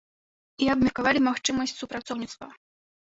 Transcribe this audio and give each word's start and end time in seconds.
І 0.67 0.69
абмеркавалі 0.75 1.21
магчымасць 1.27 1.77
супрацоўніцтва. 1.83 2.47